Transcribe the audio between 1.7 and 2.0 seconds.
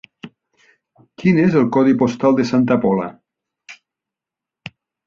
codi